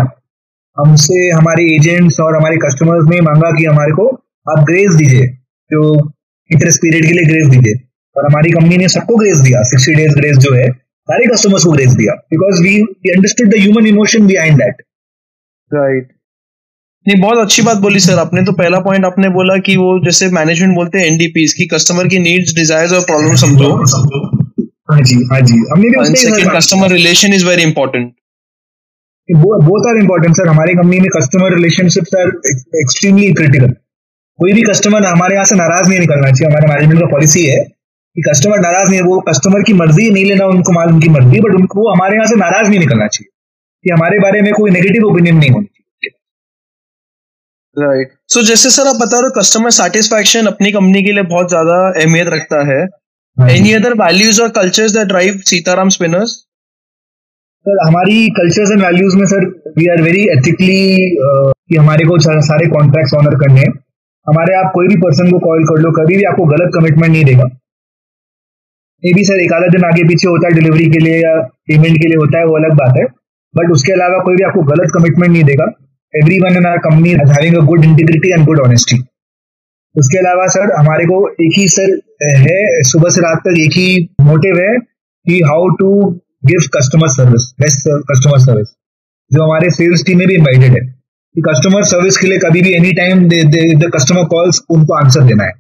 [0.77, 4.07] हमसे, हमारे एजेंट्स और हमारे कस्टमर्स ने मांगा कि हमारे को
[4.51, 5.27] आप ग्रेस दीजिए,
[5.71, 6.13] जो
[6.51, 10.17] इंटरेस्ट पीरियड के लिए ग्रेस दीजिए। और हमारी कंपनी ने सबको ग्रेस दिया सिक्सटी डेज़
[10.17, 10.69] ग्रेस जो है,
[11.09, 12.77] सारे कस्टमर्स को ग्रेस दिया। Because we
[13.17, 14.83] understood the human emotion behind that
[15.75, 16.09] right
[17.07, 20.29] नहीं बहुत अच्छी बात बोली सर। आपने तो पहला पॉइंट आपने बोला कि वो जैसे
[20.33, 23.71] मैनेजमेंट बोलते हैं एनडीपीस की कस्टमर की नीड्स डिजायर्स और प्रॉब्लम समझो।
[24.91, 25.57] हाँ जी हाँ जी।
[26.49, 28.13] Customer relation is very important
[29.29, 30.49] both are important sir.
[30.49, 32.29] हमारी कंपनी में customer relationship are
[32.83, 33.73] extremely critical
[34.39, 37.59] कोई भी कस्टमर हमारे यहाँ से नाराज़ नहीं निकलना चाहिए। हमारे मैनेजमेंट का पॉलिसी है
[38.17, 41.41] कि कस्टमर नाराज़ नहीं है। वो कस्टमर की मर्ज़ी नहीं लेना उनको माल उनकी मर्ज़ी
[41.41, 43.31] बट उनको हमारे यहाँ से नाराज़ नहीं निकलना चाहिए
[43.85, 45.70] कि हमारे बारे में कोई नेगेटिव ओपिनियन नहीं होनी।
[47.81, 48.19] Right right.
[48.29, 51.49] सो so, जैसे सर आप बता रहे हो कस्टमर सेटिस्फेक्शन अपनी कंपनी के लिए बहुत
[51.49, 52.81] ज़्यादा अहमियत रखता है।
[53.37, 56.31] एनी अदर वैल्यूज़ और cultures that drive Sitaram Spinners
[57.67, 59.47] sir हमारी कल्चर्स एंड वैल्यूज़ में sir
[59.79, 60.81] we are very ethically
[61.17, 63.73] कि हमारे को सारे कॉन्ट्रैक्ट्स ऑनर करने हैं।
[64.27, 67.25] हमारे आप कोई भी पर्सन को कॉल कर लो कभी भी आपको गलत कमिटमेंट नहीं
[67.25, 67.45] देगा।
[69.03, 71.35] ये भी सर एक आधा दिन आगे पीछे होता है डिलीवरी के लिए या
[71.69, 73.05] पेमेंट के लिए होता है वो अलग बात है।
[73.55, 75.67] बट उसके अलावा कोई भी आपको गलत कमिटमेंट नहीं देगा।
[76.15, 78.99] Everyone in our company is having a good integrity and good honesty.
[79.95, 81.91] उसके अलावा सर, हमारे को एक ही सर
[82.41, 82.59] है,
[82.91, 83.87] सुबह से रात तक एक ही
[84.25, 84.75] मोटिव है
[85.27, 85.89] कि how to
[86.47, 88.69] give customer service best customer service
[89.31, 90.85] जो हमारे सेल्स टीम में भी इन्वाइटेड है
[91.35, 95.45] कि कस्टमर सर्विस के लिए कभी भी any time the customer calls उनको आंसर देना
[95.45, 95.53] है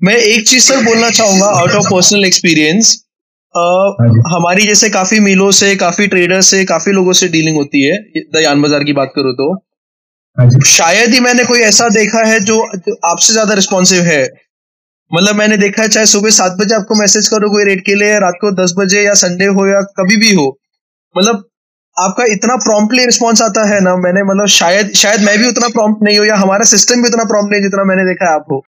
[0.00, 2.96] मैं एक चीज़ सर बोलना चाहूँगा आउट ऑफ़ पर्सनल एक्सपीरियंस
[4.28, 7.96] हमारी जैसे काफ़ी मिलों से काफ़ी ट्रेडर से काफ़ी लोगों से डीलिंग होती है
[8.32, 9.52] दयान बाज़ार की बात करो तो।
[10.36, 14.22] हाँ शायद ही मैंने कोई ऐसा देखा है जो, जो आपसे ज़्यादा रिस्पॉन्सिव है।
[15.10, 18.18] मतलब मैंने देखा है चाहे सुबह सात बजे आपको मैसेज करो कोई रेट के लिए
[18.20, 20.46] रात को दस बजे या संडे हो या कभी भी हो।
[21.14, 21.44] मतलब
[21.96, 26.02] आपका इतना प्रॉम्प्टली रिस्पॉन्स आता है ना मैंने मतलब शायद शायद मैं भी उतना प्रॉम्प्ट
[26.02, 28.58] नहीं हो या हमारा सिस्टम भी उतना प्रॉम्प्ट नहीं जितना मैंने देखा है आपको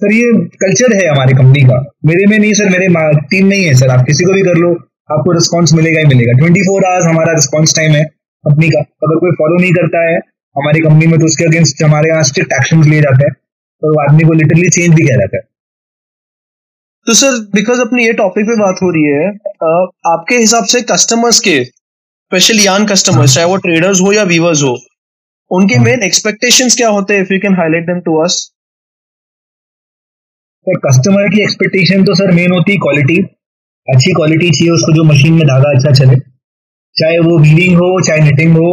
[0.00, 0.30] सर ये
[0.60, 1.76] कल्चर है हमारी कंपनी का।
[2.06, 2.86] मेरे में नहीं सर मेरे
[3.30, 4.70] टीम में ही है सर आप किसी को भी कर लो
[5.10, 8.04] आपको रिस्पॉन्स मिलेगा ही मिलेगा। ट्वेंटी फोर आवर्स हमारा रिस्पॉन्स टाइम है
[8.44, 10.16] कंपनी का। अगर कोई फॉलो नहीं करता है
[10.56, 13.34] हमारी कंपनी में तो उसके अगेंस्ट हमारे यहाँ स्ट्रिक्ट एक्शन लिए जाते हैं।
[13.82, 15.42] और वो आदमी को लिटरली चेंज भी किया जाता है।
[17.06, 19.28] तो सर बिकॉज़ अपनी ये टॉपिक पे बात हो रही है
[20.08, 24.74] आपके हिसाब से कस्टमर्स के स्पेशली यान कस्टमर्स चाहे वो ट्रेडर्स हो या वीवर्स हो
[25.50, 27.22] उनके मेन हाँ। एक्सपेक्टेशंस क्या होते हैं?
[27.22, 28.38] If you can highlight them to us
[30.66, 33.16] तो कस्टमर की एक्सपेक्टेशन तो सर मेन होती है क्वालिटी
[33.88, 36.16] अच्छी क्वालिटी चाहिए उसको जो मशीन में धागा अच्छा चले।
[36.96, 38.68] चाहे वो वीविंग हो चाहे निटिंग हो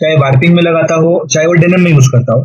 [0.00, 2.40] चाहे वार्पिंग में लगाता हो चाहे वो डेनम में यूज़ करता हो।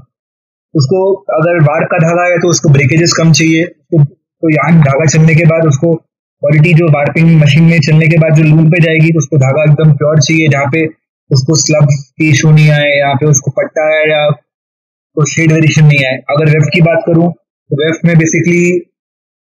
[0.75, 0.99] उसको
[1.37, 5.35] अगर वार्प का धागा है तो उसको ब्रेकेजेस कम चाहिए। तो, तो यहाँ धागा चलने
[5.35, 9.09] के बाद उसको क्वालिटी जो वार्पिंग मशीन में चलने के बाद जो लूम पे जाएगी
[9.09, 10.85] तो उसको धागा एकदम प्योर चाहिए। जहाँ पे
[11.29, 15.85] उसको स्लब की इशू नहीं आए यहाँ पे उसको पट्टा है या तो शेड वेरिएशन
[15.85, 18.63] नहीं आए। अगर वेफ की बात करूँ तो वेफ में बेसिकली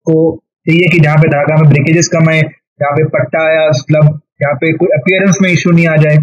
[0.07, 0.15] को
[0.67, 4.53] चाहिए कि जहाँ पे धागा में ब्रेकेजेस कम आए यहाँ पे पट्टा या स्लब यहाँ
[4.55, 6.15] पे कोई अपियरेंस में इशू नहीं आ जाए,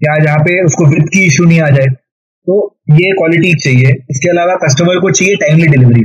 [0.00, 2.56] या जहाँ पे उसको विथ की इशू नहीं आ जाए तो
[2.92, 6.04] ये क्वालिटी चाहिए। इसके अलावा कस्टमर को चाहिए टाइमली डिलीवरी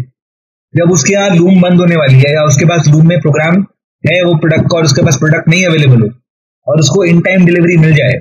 [0.74, 3.56] जब उसके यहाँ लूम बंद होने वाली है या उसके पास लूम में प्रोग्राम
[4.04, 6.10] है, वो प्रोडक्ट का और उसके पास प्रोडक्ट नहीं अवेलेबल हो,
[6.68, 8.14] और उसको इन टाइम डिलीवरी मिल जाए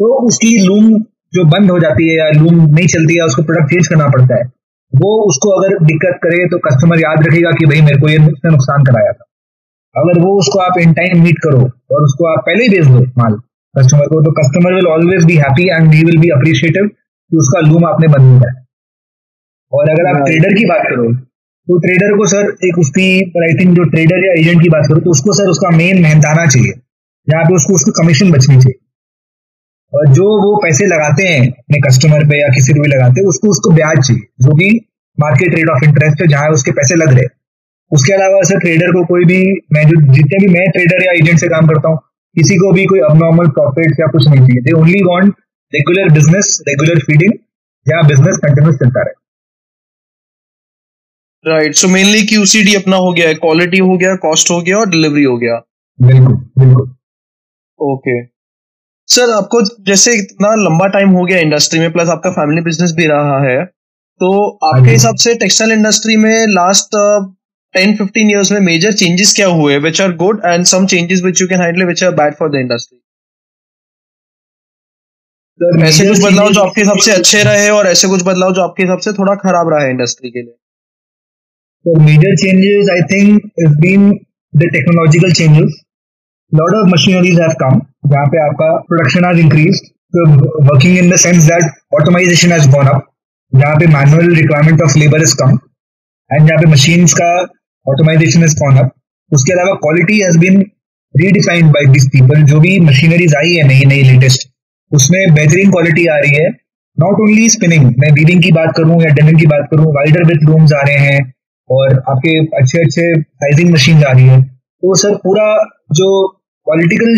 [0.00, 0.90] तो उसकी लूम
[1.32, 4.36] जो बंद हो जाती है या लूम नहीं चलती है, उसको प्रोडक्ट चेंज करना पड़ता
[4.36, 4.44] है।
[4.92, 8.84] वो उसको अगर दिक्कत करे तो कस्टमर याद रखेगा कि भाई मेरे को ये नुकसान
[8.84, 9.24] कराया था।
[9.94, 13.00] अगर वो उसको आप इन टाइम मीट करो और उसको आप पहले ही भेज दो
[13.18, 13.34] माल
[13.74, 17.60] कस्टमर को तो customer will always be happy and he will be appreciative कि उसका
[17.68, 18.60] लूम आपने बंद कराया
[19.72, 23.08] और अगर आप ट्रेडर की बात करो तो ट्रेडर को सर एक उसकी
[23.42, 26.46] आई थिंक जो ट्रेडर या एजेंट की बात करो तो उसको सर उसका मेन मेहनताना
[26.46, 26.72] चाहिए।
[27.28, 28.81] जहाँ पे उसको उसको कमीशन बचनी चाहिए।
[29.92, 33.48] जो वो पैसे लगाते हैं अपने कस्टमर पे या किसी को भी लगाते हैं उसको
[33.50, 34.68] उसको ब्याज चाहिए। जो कि
[35.18, 37.26] मार्केट रेट ऑफ़ इंटरेस्ट है जहाँ उसके पैसे लग रहे
[37.92, 39.40] उसके अलावा ऐसे ट्रेडर को कोई भी
[39.72, 41.98] मैं जो जितने भी मैं ट्रेडर या एजेंट से काम करता हूँ
[42.36, 45.34] किसी को भी कोई अबनॉर्मल प्रॉफिट या कुछ नहीं चाहिए। They only want
[45.72, 47.32] regular business regular feeding
[47.86, 49.20] जहाँ बिज़नेस कंटिन्यूस चलता रहे।
[51.44, 54.88] राइट सो मेनली क्यूसीडी अपना हो गया है क्वालिटी हो गया कॉस्ट हो गया और
[54.90, 55.54] डिलीवरी हो गया।
[55.98, 56.90] बिल्कुल बिल्कुल।
[57.80, 58.20] ओके
[59.12, 63.06] सर आपको जैसे इतना लंबा टाइम हो गया इंडस्ट्री में प्लस आपका फैमिली बिज़नेस भी
[63.06, 63.64] रहा है
[64.20, 64.30] तो
[64.66, 66.96] आपके हाँ हिसाब से टेक्सटाइल इंडस्ट्री में लास्ट
[67.74, 71.40] टेन फिफ्टीन ईयर्स में मेजर चेंजेस क्या हुए which are good and some changes which
[71.42, 72.98] you can handle which are bad for the industry
[75.86, 78.82] ऐसे कुछ बदलाव जो आपके हिसाब से अच्छे रहे और ऐसे कुछ बदलाव जो आपके
[78.82, 80.54] हिसाब से थोड़ा खराब रहा है इंडस्ट्री के लिए
[81.84, 84.12] changes, I think, has been
[84.52, 85.84] the technological changes.
[86.52, 87.91] Lot of machineries have come.
[88.12, 89.90] जहाँ पे आपका production has increased.
[90.14, 90.22] So
[90.70, 93.04] working in the sense that automation has gone up.
[93.52, 95.58] जहाँ पे manual requirement of labor is come.
[96.30, 97.32] And जहाँ पे machines का
[97.86, 98.90] automisation is gone up
[99.32, 100.60] उसके अलावा quality has been
[101.14, 104.48] redefined by this people जो भी machineries आई है नई नई लेटेस्ट
[104.92, 106.48] उसमें बेहतरीन क्वालिटी आ रही है
[106.98, 110.44] नॉट ओनली स्पिनिंग मैं वीविंग की बात करूँ या डेनिम की बात करूँ वाइडर विथ
[110.44, 111.34] लूम्स आ रहे हैं,
[111.70, 115.48] और आपके अच्छे अच्छे साइजिंग मशीन आ रही है तो सर, पूरा
[115.92, 116.08] जो
[116.66, 117.14] क्वालिटिकल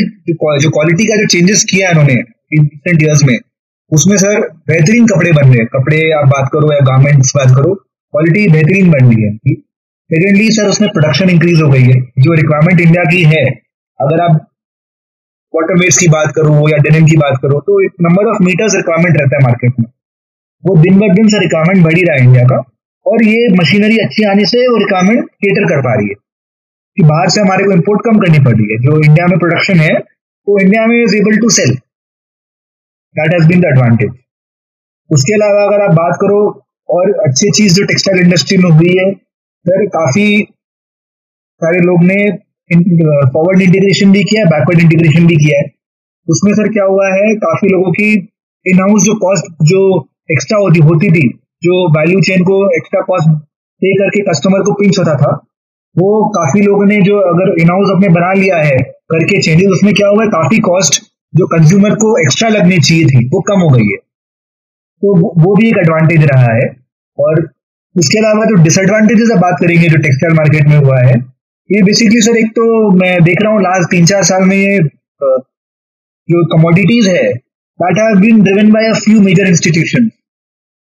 [0.63, 3.37] जो क्वालिटी का जो चेंजेस किया है इन्होंने रिसेंट ईयर्स में,
[3.91, 7.75] उसमें सर बेहतरीन कपड़े बन रहे हैं कपड़े आप बात करो या गारमेंट्स बात करो
[7.75, 9.55] क्वालिटी बेहतरीन बन रही है।
[10.11, 13.45] सेकेंडली सर उसमें प्रोडक्शन इंक्रीज हो गई है। जो रिक्वायरमेंट इंडिया की है,
[14.01, 14.41] अगर आप
[15.55, 18.75] वाटर वेस्ट की बात करो या डेनिम की बात करो तो एक नंबर ऑफ़ मीटर्स
[18.77, 19.87] रिक्वायरमेंट रहता है मार्केट में।
[20.65, 22.57] वो दिन ब दिन से रिक्वायरमेंट बढ़ ही रहा है इंडिया का।
[23.07, 26.15] और ये मशीनरी अच्छी आने से वो रिक्वायरमेंट केटर कर पा रही है।
[26.97, 29.81] कि बाहर से हमारे को इम्पोर्ट कम करनी पड़ रही है। जो इंडिया में प्रोडक्शन
[29.81, 29.95] है,
[30.47, 31.75] वो इंडिया में is able to sell
[33.15, 34.11] that has been the advantage
[35.11, 36.41] उसके अलावा अगर आप बात करो,
[36.89, 40.27] और अच्छी चीज़ जो टेक्सटाइल इंडस्ट्री में हुई है, सर, काफ़ी
[41.61, 42.17] सारे लोग ने
[42.71, 45.65] फॉरवर्ड इंटीग्रेशन भी किया है बैकवर्ड इंटीग्रेशन भी किया है।
[46.29, 48.13] उसमें सर क्या हुआ है, काफ़ी लोगों की
[48.67, 49.81] इन हाउस जो कॉस्ट जो
[50.31, 51.29] एक्स्ट्रा होती होती थी,
[51.63, 53.29] जो वैल्यू चेन को एक्स्ट्रा कॉस्ट
[53.83, 55.33] पे करके कस्टमर को पिंच होता था
[55.97, 58.79] वो काफ़ी लोगों ने जो अगर इन हाउस अपने बना लिया है,
[59.13, 60.29] करके चेंजेस उसमें क्या हुआ है?
[60.31, 61.03] काफ़ी कॉस्ट
[61.35, 63.97] जो कंज्यूमर को एक्स्ट्रा लगनी चाहिए थी, वो कम हो गई है।
[65.03, 66.67] तो वो भी एक एडवांटेज रहा है।
[67.19, 67.41] और
[67.97, 71.15] इसके अलावा जो डिसएडवांटेजेस अब बात करेंगे, जो टेक्सटाइल मार्केट में हुआ है,
[71.71, 72.65] ये बेसिकली सर एक तो
[72.97, 74.79] मैं देख रहा हूँ लास्ट तीन चार साल में ये
[76.29, 77.33] जो कमोडिटीज है
[77.81, 80.05] that have been driven by a few major institution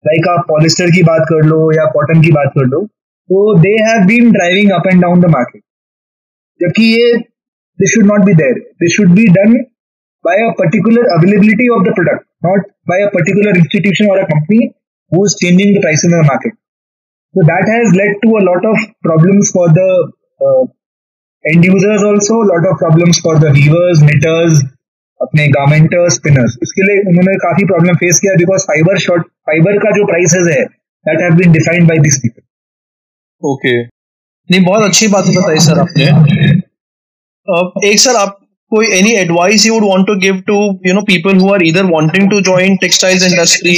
[0.04, 2.80] like आप पॉलिस्टर की बात कर लो या कॉटन की बात कर लो
[3.29, 5.61] तो they have been driving up and down the market
[6.61, 7.13] जबकि ये
[7.79, 9.53] this should not be there this should be done
[10.25, 14.65] by a particular availability of the product not by a particular institution और a company
[15.11, 16.57] who is changing the price in the market
[17.35, 19.89] So that has led to a lot of problems for the
[20.39, 20.63] uh,
[21.45, 24.63] end users also, a lot of problems for the weavers, knitters,
[25.21, 29.91] अपने गारमेंटर्स spinners इसके लिए उन्होंने काफी problem face किया because fibre short fibre का
[29.97, 30.63] जो prices है
[31.05, 32.41] that have been defined by this people
[33.42, 36.04] okay नहीं बहुत अच्छी बात बताई सर आपने।
[37.90, 38.38] एक सर आप
[38.72, 41.84] कोई any advice you would want to give to you know people who are either
[41.92, 43.76] wanting to join textiles industry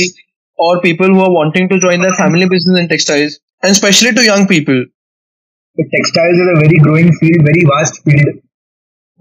[0.59, 4.43] और who are wanting to join their family business in textiles, and especially to young
[4.49, 4.81] people.
[5.79, 8.29] तो textiles is a very growing field very vast field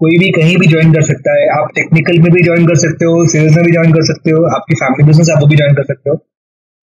[0.00, 3.08] कोई भी कहीं भी join कर सकता है। आप टेक्निकल में भी ज्वाइन कर सकते
[3.10, 5.88] हो सेल्स में भी ज्वाइन कर सकते हो आपकी फैमिली बिज़नेस आप भी ज्वाइन कर
[5.92, 6.16] सकते हो।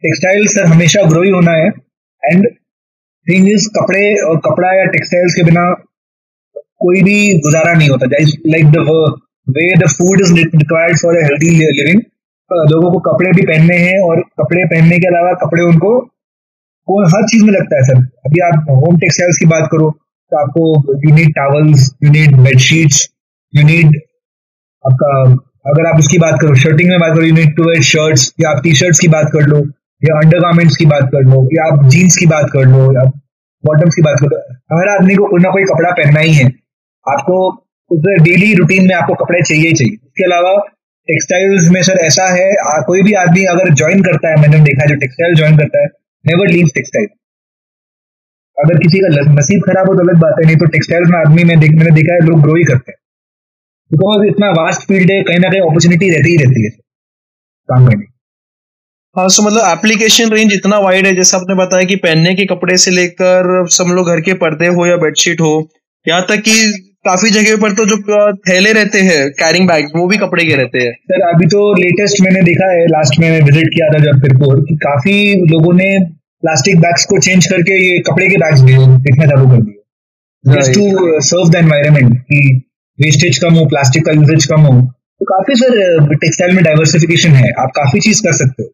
[0.04, 1.68] टेक्सटाइल सर हमेशा ग्रो ही होना है।
[2.24, 2.48] एंड
[3.28, 5.64] थिंग इज़ कपड़े और कपड़ा या टेक्सटाइल्स के बिना
[6.80, 8.06] कोई भी गुजारा नहीं होता।
[8.48, 8.86] Like the
[9.48, 12.02] way the food is required for healthy living
[12.72, 15.90] लोगों को कपड़े भी पहनने हैं और कपड़े पहनने के अलावा कपड़े उनको,
[16.88, 19.90] वो हर चीज़ में लगता है सर। अभी आप होम टेक्सटाइल्स की बात करो
[20.32, 23.08] तो आपको you need towels you need bedsheets
[23.54, 23.98] you need
[24.86, 25.10] आपका,
[25.72, 28.50] अगर आप उसकी बात करो शर्टिंग में बात करो you need to wear shirts या
[28.50, 29.60] आप टी शर्ट्स की बात कर लो
[30.02, 33.04] या अंडर की बात कर लो या आप जीन्स की बात कर लो या
[33.64, 36.46] बॉटम्स की बात कर लो हर आदमी को कोई ना कोई कपड़ा पहनना ही है।
[37.06, 37.38] आपको
[37.92, 40.52] डेली रूटीन में आपको कपड़े चाहिए ही चाहिए। इसके अलावा
[41.08, 44.86] टेक्सटाइल्स में सर ऐसा है आ, कोई भी आदमी अगर ज्वाइन करता है मैंने देखा
[44.86, 45.88] जो टेक्सटाइल ज्वाइन करता है
[46.26, 47.08] नेवर लीव टेक्सटाइल
[48.58, 51.44] अगर किसी का नसीब खराब हो तो अलग बात है नहीं तो टेक्सटाइल में आदमी
[51.44, 53.00] में देख मैंने देखा है लोग ग्रो ही करते हैं।
[53.92, 56.70] बिकॉज़ इतना वास्ट फ़ील्ड है कहीं ना कहीं अपॉर्चुनिटी रहती ही रहती है।
[57.70, 58.17] काम करने
[59.18, 62.76] हाँ सो मतलब एप्लीकेशन रेंज इतना वाइड है जैसे आपने बताया कि पहनने के कपड़े
[62.78, 65.54] से लेकर सब लोग घर के पर्दे हो या बेडशीट हो
[66.06, 66.58] यहाँ तक कि
[67.06, 67.98] काफ़ी जगह पर तो जो
[68.50, 72.22] थैले रहते हैं कैरिंग बैग वो भी कपड़े के रहते हैं। सर अभी तो लेटेस्ट
[72.24, 74.22] मैंने देखा है लास्ट में विज़िट किया था जब
[74.68, 75.90] कि काफ़ी लोगों ने
[76.44, 80.74] प्लास्टिक बैग्स को चेंज करके ये कपड़े के बैग्स भी बेचना चालू कर दिए। Just
[80.74, 82.56] to serve the environment की
[83.00, 87.52] वेस्टेज कम हो प्लास्टिक का यूजेज कम हो। तो काफ़ी सर टेक्सटाइल में डाइवर्सिफिकेशन है
[87.60, 88.74] आप काफ़ी चीज़ कर सकते हो।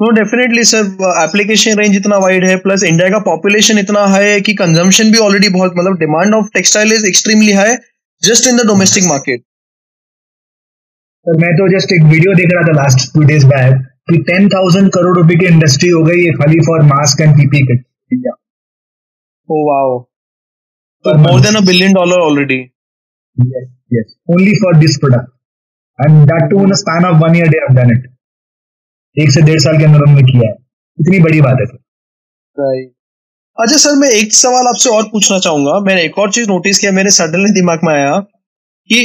[0.00, 4.40] No definitely sir application range इतना वाइड है प्लस इंडिया का पॉपुलेशन इतना हाई है
[4.48, 7.76] कि कंजम्पशन भी ऑलरेडी बहुत मतलब demand of textile is extremely high
[8.22, 9.44] just in the domestic market
[11.26, 14.48] sir मैं तो जस्ट एक वीडियो देख रहा था लास्ट टू डेज़ बैक कि टेन
[14.54, 18.38] थाउज़ेंड करोड़ रुपए की इंडस्ट्री हो गई है खाली for mask and PP kit India
[19.48, 20.08] Oh wow.
[21.04, 22.72] So more than a billion dollar already.
[23.36, 24.14] Yes, yes.
[24.28, 25.30] Only for this product.
[25.98, 28.06] And that too in a span of one year they have done it.
[29.16, 30.54] एक से डेढ़ साल के अंदर उन्होंने किया है।
[30.98, 31.76] इतनी बड़ी बात है सर।
[32.56, 32.90] राइट
[33.58, 36.92] अच्छा सर मैं एक सवाल आपसे और पूछना चाहूँगा। मैंने एक और चीज़ नोटिस किया
[36.92, 38.18] मेरे सडनली दिमाग में आया
[38.90, 39.00] कि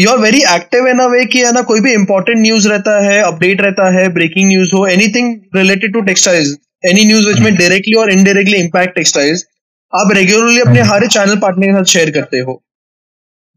[0.00, 2.98] you are very active in a way कि है ना कोई भी इंपॉर्टेंट न्यूज़ रहता
[3.04, 7.54] है अपडेट रहता है ब्रेकिंग न्यूज़ हो anything related to textiles any news which में
[7.54, 9.44] डायरेक्टली और इनडायरेक्टली इम्पैक्ट टेक्सटाइल्स
[9.92, 12.62] आप रेगुलरली अपने हाँ हर चैनल पार्टनर के साथ शेयर करते हो।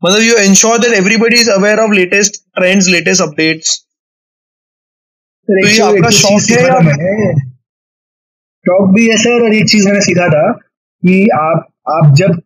[0.01, 3.81] मतलब you ensure that everybody is aware of latest trends latest updates
[5.47, 6.79] तो ये आपका शौक है या
[8.65, 12.39] शौक भी है सर और एक चीज़ मैंने सीखा था कि आप आप जब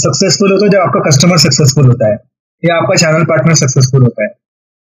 [0.00, 2.16] सक्सेसफुल होते हो जब आपका कस्टमर सक्सेसफुल होता है
[2.62, 4.28] या आपका चैनल पार्टनर सक्सेसफुल होता है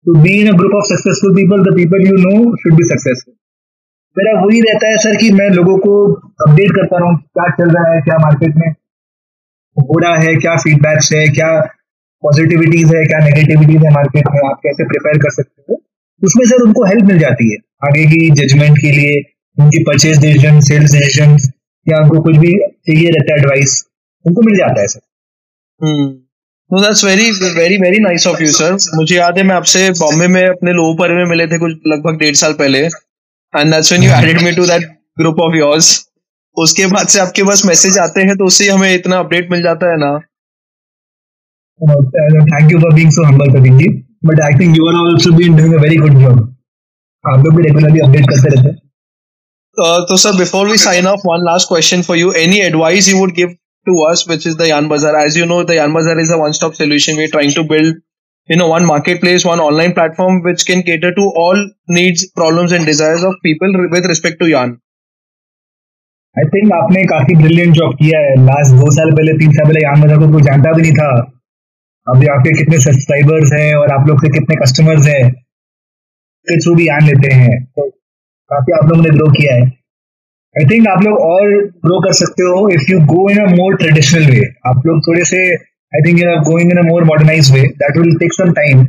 [0.06, 3.34] तो be in a group of successful people the people you know should be successful
[4.18, 5.94] मेरा वही रहता है सर कि मैं लोगों को
[6.48, 8.68] अपडेट करता रहा हूँ क्या चल रहा है क्या मार्केट में
[9.78, 11.52] हो रहा है क्या फीडबैक्स है क्या
[12.24, 15.78] पॉजिटिविटीज है क्या नेगेटिविटीज है मार्केट में आप कैसे प्रिपेयर कर सकते हो?
[16.22, 19.14] उसमें सर उनको हेल्प मिल जाती है। आगे की जजमेंट के लिए
[19.58, 21.38] उनकी परचेज डिसीज़न सेल्स डिसीज़न
[21.88, 23.72] या उनको कुछ भी चाहिए रहता है एडवाइस
[24.26, 25.00] उनको मिल जाता है sir.
[25.82, 30.28] No that's very very very nice of you sir मुझे याद है मैं आपसे बॉम्बे
[30.28, 34.04] में अपने लोगों पर में मिले थे कुछ लगभग डेढ़ साल पहले। And that's when
[34.04, 34.84] you added me to that
[35.20, 35.90] group of yours
[36.58, 39.92] उसके बाद से आपके पास मैसेज आते हैं तो उससे हमें इतना अपडेट मिल जाता
[39.92, 40.12] है ना।
[42.48, 43.88] Thank you for being so humble Pradeep ji.
[44.24, 46.40] But I think you are also being doing a very good job
[47.24, 51.28] आप लोग भी रेगुलरली अपडेट करते रहते हैं uh, तो sir before we sign off
[51.28, 53.58] one last question for you any advice you would give
[53.88, 55.16] to us, which is the Yan Bazaar.
[55.16, 57.18] As you know, the Yan Bazaar is a one-stop solution.
[57.18, 57.96] We're trying to build,
[58.50, 61.58] you know, one marketplace, one online platform which can cater to all
[61.88, 64.80] needs, problems, and desires of people with respect to Yan.
[66.36, 69.80] I think आपने काफ़ी brilliant job किया है last दो साल पहले तीन साल पहले
[69.84, 71.08] यान बाज़ार को कोई जानता भी नहीं था
[72.12, 75.24] अभी आपके कितने सब्सक्राइबर्स हैं और आप लोग के कितने कस्टमर्स हैं?
[76.48, 77.90] के थ्रू भी यान लेते हैं। तो
[78.52, 79.66] काफ़ी आप लोगों ने ग्रो किया है।
[80.56, 81.52] आई थिंक आप लोग और
[81.86, 85.24] ग्रो कर सकते हो if you go in a more traditional way आप लोग थोड़े
[85.26, 85.44] से
[85.92, 88.82] I think you are going in a more modernize way that will take some time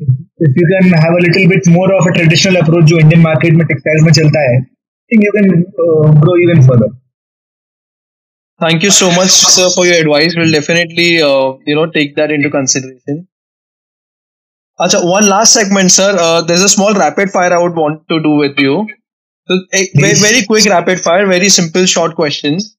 [0.00, 3.54] if you can have a little bit more of a traditional approach जो Indian market
[3.54, 5.50] में textiles में चलता है think you can
[6.20, 6.94] grow even further
[8.59, 10.35] Thank you so much, sir, for your advice.
[10.37, 13.27] We'll definitely, uh, you know, take that into consideration.
[14.79, 16.15] Acha, one last segment, sir.
[16.19, 18.87] Uh, there's a small rapid fire I would want to do with you.
[19.47, 22.77] So, a, very, very quick rapid fire, very simple, short questions.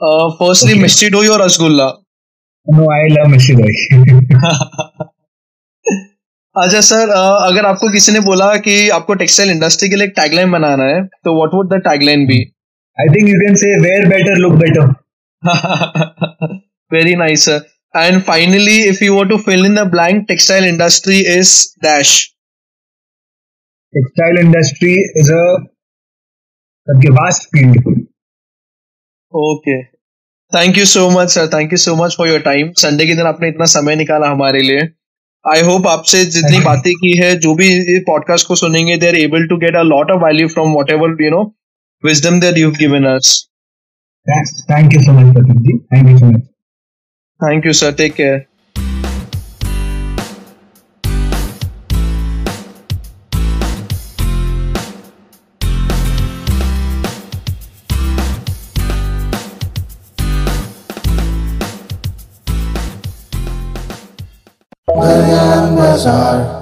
[0.00, 0.82] Uh, firstly, okay.
[0.82, 1.88] Mishti Doi or Rasgulla?
[2.66, 5.10] No, I love Mishti Doi.
[6.62, 10.50] अच्छा sir अगर आपको किसी ने बोला कि आपको textile industry के लिए एक टैगलाइन
[10.50, 12.36] बनाना है तो what would the tagline be
[13.00, 14.92] I think you can say wear better look better
[16.91, 17.63] Very nice, sir.
[17.93, 22.31] And finally, if you were to fill in the blank, textile industry is dash.
[23.93, 25.57] Textile industry is a,
[26.87, 27.77] a vast field.
[29.33, 29.79] Okay.
[30.51, 33.25] Thank you so much sir thank you so much for your time Sunday के दिन
[33.25, 34.79] आपने इतना समय निकाला हमारे लिए
[35.45, 39.45] I hope आपसे जितनी बातें की है जो भी पॉडकास्ट को सुनेंगे they are able
[39.47, 41.43] to get a lot of value from whatever you know
[42.03, 43.35] wisdom that you given us
[44.29, 44.63] Thanks.
[44.67, 45.73] Thank you so much, Pratikji.
[45.89, 46.41] Thank you so much.
[47.41, 47.91] Thank you, sir.
[47.91, 48.47] Take care.
[65.99, 66.58] Bazaar.